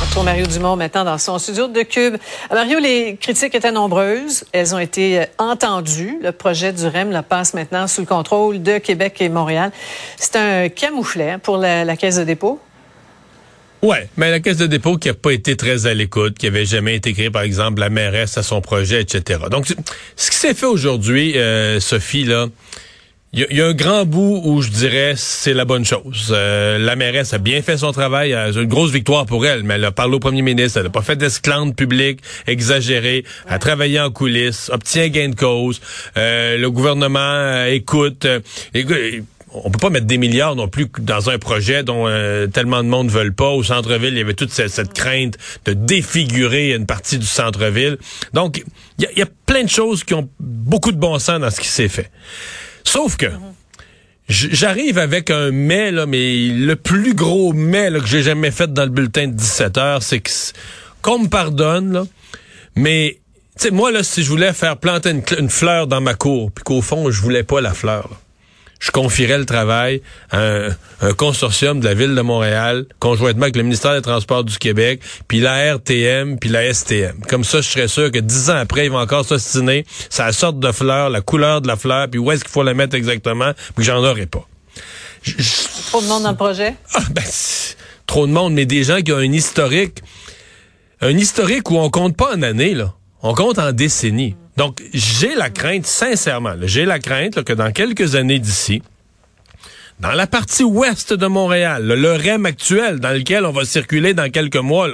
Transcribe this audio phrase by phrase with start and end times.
[0.00, 2.14] On retrouve Mario Dumont maintenant dans son studio de Cube.
[2.14, 4.44] Euh, Mario, les critiques étaient nombreuses.
[4.52, 6.18] Elles ont été euh, entendues.
[6.22, 9.72] Le projet du REM passe maintenant sous le contrôle de Québec et Montréal.
[10.16, 12.60] C'est un camouflet pour la, la Caisse de dépôt?
[13.82, 16.64] Ouais, mais la Caisse de dépôt qui a pas été très à l'écoute, qui avait
[16.64, 19.40] jamais intégré, par exemple, la mairesse à son projet, etc.
[19.50, 19.66] Donc,
[20.16, 22.46] ce qui s'est fait aujourd'hui, euh, Sophie, là,
[23.34, 26.28] il y, a un grand bout où je dirais c'est la bonne chose.
[26.30, 29.74] Euh, la mairesse a bien fait son travail, c'est une grosse victoire pour elle, mais
[29.74, 33.58] elle a parlé au premier ministre, elle n'a pas fait d'esclandre publique exagérée, elle a
[33.58, 35.82] travaillé en coulisses, obtient gain de cause,
[36.16, 38.26] euh, le gouvernement euh, écoute.
[39.52, 42.06] on peut pas mettre des milliards non plus dans un projet dont
[42.50, 43.50] tellement de monde veulent pas.
[43.50, 47.98] Au centre-ville, il y avait toute cette, crainte de défigurer une partie du centre-ville.
[48.32, 48.64] Donc,
[48.98, 51.60] il y, y, a plein de choses qui ont beaucoup de bon sens dans ce
[51.60, 52.10] qui s'est fait.
[52.88, 53.26] Sauf que
[54.30, 58.88] j'arrive avec un mais, mais le plus gros mais que j'ai jamais fait dans le
[58.88, 60.22] bulletin de 17 heures, c'est
[61.02, 62.06] qu'on me pardonne,
[62.76, 63.18] mais
[63.72, 67.10] moi, là, si je voulais faire planter une, fleur dans ma cour, puis qu'au fond,
[67.10, 68.08] je voulais pas la fleur,
[68.78, 70.68] je confierais le travail à
[71.00, 75.00] un, consortium de la ville de Montréal, conjointement avec le ministère des Transports du Québec,
[75.26, 77.20] puis la RTM, puis la STM.
[77.28, 79.84] Comme ça, je serais sûr que dix ans après, ils vont encore s'ostiner
[80.18, 82.74] la sorte de fleur, la couleur de la fleur, puis où est-ce qu'il faut la
[82.74, 84.46] mettre exactement, puis j'en aurais pas.
[85.88, 86.74] trop de monde dans le projet?
[86.94, 87.24] Ah, ben,
[88.06, 90.02] trop de monde, mais des gens qui ont un historique,
[91.00, 92.94] un historique où on compte pas en années, là.
[93.22, 94.36] On compte en décennies.
[94.58, 98.82] Donc, j'ai la crainte, sincèrement, j'ai la crainte que dans quelques années d'ici,
[100.00, 104.28] dans la partie ouest de Montréal, le REM actuel dans lequel on va circuler dans
[104.32, 104.88] quelques mois,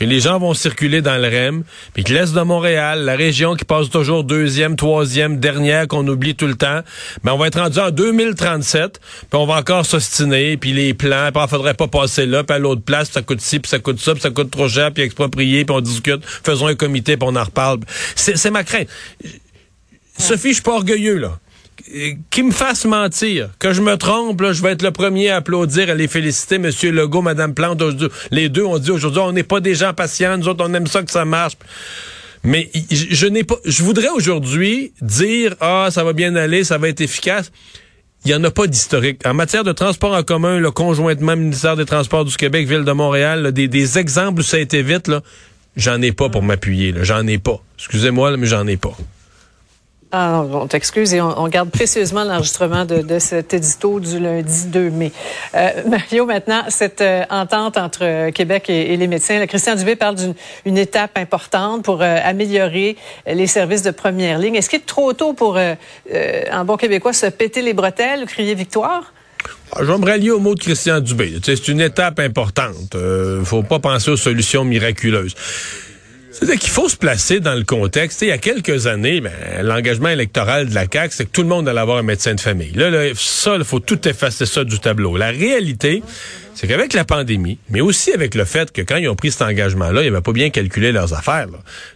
[0.00, 1.62] que les gens vont circuler dans le REM,
[1.92, 6.34] puis que l'Est de Montréal, la région qui passe toujours deuxième, troisième, dernière, qu'on oublie
[6.34, 6.80] tout le temps,
[7.22, 11.28] ben on va être rendu en 2037, puis on va encore s'ostiner, puis les plans,
[11.32, 13.78] puis il faudrait pas passer là, puis à l'autre place, ça coûte ci, puis ça
[13.78, 17.18] coûte ça, puis ça coûte trop cher, puis exproprier, puis on discute, faisons un comité,
[17.18, 17.80] puis on en reparle.
[18.16, 18.88] C'est ma crainte.
[20.16, 21.38] Sophie, je suis pas orgueilleux, là
[22.30, 25.90] qui me fasse mentir, que je me trompe, je vais être le premier à applaudir,
[25.90, 27.82] à les féliciter, Monsieur Legault, Madame Plante.
[28.30, 30.86] Les deux ont dit aujourd'hui, on n'est pas des gens patients, nous autres, on aime
[30.86, 31.54] ça que ça marche.
[32.42, 36.88] Mais je, n'ai pas, je voudrais aujourd'hui dire, ah, ça va bien aller, ça va
[36.88, 37.52] être efficace.
[38.24, 39.26] Il n'y en a pas d'historique.
[39.26, 42.92] En matière de transport en commun, le conjointement ministère des Transports du Québec, Ville de
[42.92, 45.10] Montréal, des, exemples où ça a été vite,
[45.76, 46.94] j'en ai pas pour m'appuyer.
[47.02, 47.62] J'en ai pas.
[47.78, 48.96] Excusez-moi, mais j'en ai pas.
[50.12, 55.12] Ah, on t'excuse et on, garde précieusement l'enregistrement de, cet édito du lundi 2 mai.
[55.54, 60.16] Euh, Mario, maintenant, cette euh, entente entre euh, Québec et, les médecins, Christian Dubé parle
[60.16, 64.56] d'une étape importante pour améliorer les services de première ligne.
[64.56, 68.54] Est-ce qu'il est trop tôt pour, en bon québécois, se péter les bretelles ou crier
[68.54, 69.12] victoire?
[69.72, 71.38] Ah, me rallier au mot de Christian Dubé.
[71.42, 72.96] C'est une étape importante.
[73.44, 75.34] Faut pas penser aux solutions miraculeuses.
[76.42, 78.22] C'est qu'il faut se placer dans le contexte.
[78.22, 81.48] il y a quelques années, ben, l'engagement électoral de la CAQ, c'est que tout le
[81.48, 82.72] monde allait avoir un médecin de famille.
[82.72, 85.16] Là, là ça, il faut tout effacer ça du tableau.
[85.16, 86.02] La réalité,
[86.54, 89.42] c'est qu'avec la pandémie, mais aussi avec le fait que quand ils ont pris cet
[89.42, 91.46] engagement-là, ils n'avaient pas bien calculé leurs affaires.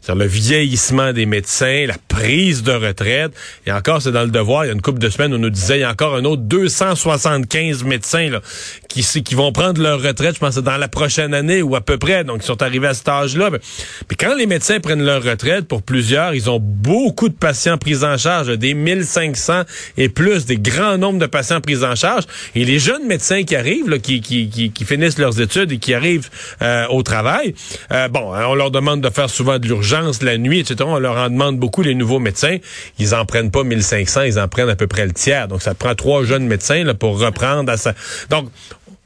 [0.00, 3.32] C'est-à-dire le vieillissement des médecins, la prise de retraite.
[3.66, 5.50] Et encore, c'est dans le devoir, il y a une couple de semaines, on nous
[5.50, 8.40] disait, il y a encore un autre 275 médecins là,
[8.88, 11.98] qui, qui vont prendre leur retraite, je pense, dans la prochaine année ou à peu
[11.98, 12.24] près.
[12.24, 13.50] Donc, ils sont arrivés à cet âge-là.
[13.50, 18.04] Mais quand les médecins prennent leur retraite, pour plusieurs, ils ont beaucoup de patients pris
[18.04, 19.62] en charge, des 1500
[19.96, 22.24] et plus, des grands nombres de patients pris en charge.
[22.54, 25.94] Et les jeunes médecins qui arrivent, là, qui, qui qui, finissent leurs études et qui
[25.94, 26.28] arrivent
[26.62, 27.54] euh, au travail.
[27.92, 30.76] Euh, bon, hein, on leur demande de faire souvent de l'urgence la nuit, etc.
[30.86, 32.58] On leur en demande beaucoup les nouveaux médecins.
[32.98, 35.48] Ils en prennent pas 1500, ils en prennent à peu près le tiers.
[35.48, 37.94] Donc ça prend trois jeunes médecins là, pour reprendre à ça.
[38.30, 38.48] Donc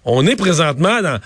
[0.05, 1.19] on est présentement dans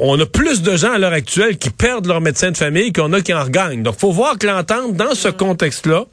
[0.00, 3.12] on a plus de gens à l'heure actuelle qui perdent leur médecin de famille qu'on
[3.12, 3.82] a qui en regagnent.
[3.82, 6.06] Donc faut voir que l'entente dans ce contexte-là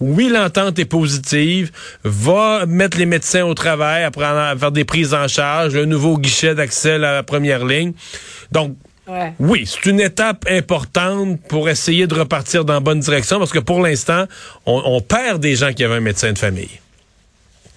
[0.00, 1.70] oui, l'entente est positive,
[2.04, 5.86] va mettre les médecins au travail, à, prendre, à faire des prises en charge, un
[5.86, 7.92] nouveau guichet d'accès à la première ligne.
[8.52, 8.76] Donc,
[9.06, 9.32] Ouais.
[9.40, 13.58] oui, c'est une étape importante pour essayer de repartir dans la bonne direction parce que
[13.58, 14.26] pour l'instant,
[14.66, 16.70] on, on perd des gens qui avaient un médecin de famille.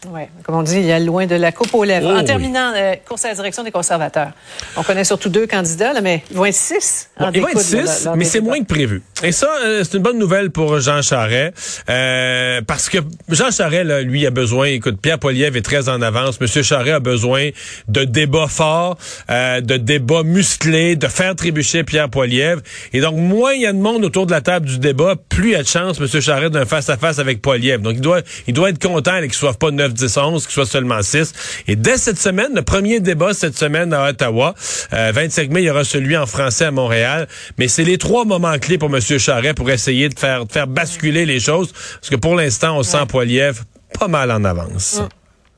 [0.10, 2.08] Oui, comme on dit, il y a loin de la coupe aux lèvres.
[2.10, 2.26] Oh, en oui.
[2.26, 4.32] terminant, euh, course à la direction des conservateurs.
[4.76, 7.10] On connaît surtout deux candidats, là, mais ils vont être six.
[7.18, 9.02] en Bon, il va être six, mais c'est moins que prévu.
[9.24, 12.98] Et ça, euh, c'est une bonne nouvelle pour Jean Charest, euh, parce que
[13.30, 16.42] Jean Charest, là, lui, a besoin, écoute, Pierre Poilievre est très en avance.
[16.42, 17.50] Monsieur Charest a besoin
[17.88, 18.98] de débats forts,
[19.30, 22.62] euh, de débats musclés, de faire trébucher Pierre Poilievre.
[22.92, 25.50] Et donc, moins il y a de monde autour de la table du débat, plus
[25.50, 27.82] il y a de chance, Monsieur Charest, d'un face-à-face avec Poilievre.
[27.82, 30.66] Donc, il doit, il doit être content qu'il soit pas 9, 10, 11, qu'il soit
[30.66, 31.34] seulement 6.
[31.68, 34.54] Et dès cette semaine, le premier débat cette semaine à Ottawa,
[34.94, 37.28] euh, 25 mai, il y aura celui en français à Montréal.
[37.58, 39.02] Mais c'est les trois moments clés pour M.
[39.02, 41.72] Charret pour essayer de faire, de faire basculer les choses.
[41.72, 43.64] Parce que pour l'instant, on sent Poilievre
[44.00, 45.02] pas mal en avance.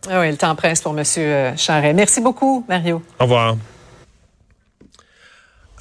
[0.10, 1.04] Ah oui, le temps presse pour M.
[1.58, 1.94] Charret.
[1.94, 3.02] Merci beaucoup, Mario.
[3.20, 3.56] Au revoir.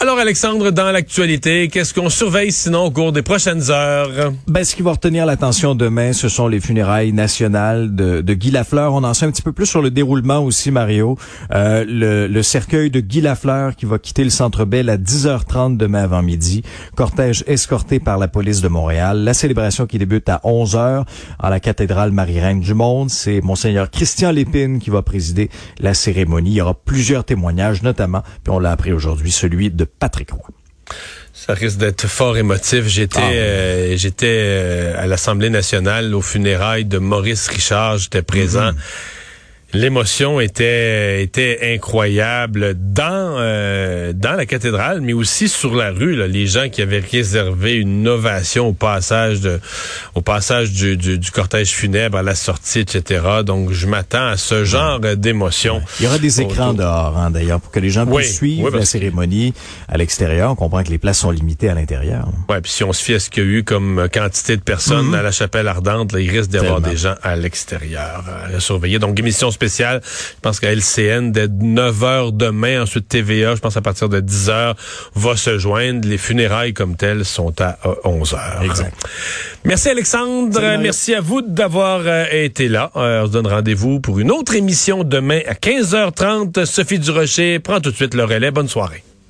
[0.00, 4.32] Alors, Alexandre, dans l'actualité, qu'est-ce qu'on surveille sinon au cours des prochaines heures?
[4.48, 8.50] Ben, ce qui va retenir l'attention demain, ce sont les funérailles nationales de, de Guy
[8.50, 8.92] Lafleur.
[8.92, 11.16] On en sait un petit peu plus sur le déroulement aussi, Mario.
[11.52, 15.78] Euh, le, le cercueil de Guy Lafleur qui va quitter le Centre Bell à 10h30
[15.78, 16.62] demain avant midi.
[16.96, 19.24] Cortège escorté par la police de Montréal.
[19.24, 21.04] La célébration qui débute à 11h
[21.38, 23.10] en la cathédrale Marie-Reine du Monde.
[23.10, 25.48] C'est Monseigneur Christian Lépine qui va présider
[25.78, 26.50] la cérémonie.
[26.50, 30.50] Il y aura plusieurs témoignages, notamment, puis on l'a appris aujourd'hui, celui de Patrick Roy.
[31.32, 32.86] Ça risque d'être fort émotif.
[32.86, 37.98] J'étais Ah euh, j'étais euh, à l'Assemblée nationale aux funérailles de Maurice Richard.
[37.98, 38.70] J'étais présent.
[39.74, 46.14] L'émotion était était incroyable dans euh, dans la cathédrale, mais aussi sur la rue.
[46.14, 49.60] Là, les gens qui avaient réservé une ovation au passage de
[50.14, 53.20] au passage du, du, du cortège funèbre à la sortie, etc.
[53.44, 55.82] Donc, je m'attends à ce genre d'émotion.
[55.98, 56.74] Il y aura des écrans Autour.
[56.74, 59.54] dehors, hein, d'ailleurs, pour que les gens Oui, puissent suivre oui, la cérémonie
[59.88, 60.52] à l'extérieur.
[60.52, 62.28] On comprend que les places sont limitées à l'intérieur.
[62.48, 64.62] Ouais, puis si on se fie à ce qu'il y a eu comme quantité de
[64.62, 68.56] personnes à la chapelle ardente, là, il risque d'y avoir des gens à l'extérieur euh,
[68.56, 69.00] à surveiller.
[69.00, 73.76] Donc, émission spéciale, je pense qu'à LCN, dès 9 h demain, ensuite TVA, je pense
[73.76, 74.74] à partir de 10 h
[75.14, 76.08] va se joindre.
[76.08, 78.94] Les funérailles comme telles sont à euh, 11 h Exact.
[79.64, 82.90] Merci Alexandre, Salut, merci à vous d'avoir euh, été là.
[82.96, 86.64] Euh, on se donne rendez-vous pour une autre émission demain à 15h30.
[86.64, 88.50] Sophie Durocher prend tout de suite le relais.
[88.50, 89.02] Bonne soirée.